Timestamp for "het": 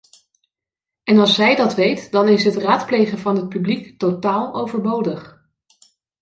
2.43-2.55, 3.35-3.49